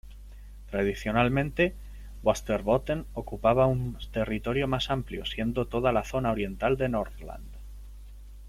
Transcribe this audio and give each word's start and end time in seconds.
Tradicionalmente 0.71 1.75
Västerbotten 2.23 3.05
ocupaba 3.13 3.67
un 3.67 3.99
territorio 4.11 4.67
más 4.67 4.89
amplio, 4.89 5.25
siendo 5.25 5.67
toda 5.67 5.91
la 5.91 6.03
zona 6.03 6.31
oriental 6.31 6.75
de 6.75 6.89
Norrland. 6.89 7.45